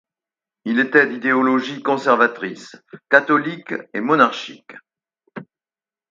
Il 0.65 0.79
était 0.79 1.05
d'idéologie 1.05 1.83
conservatrice, 1.83 2.75
catholique 3.07 3.75
et 3.93 4.01
monarchique. 4.01 4.71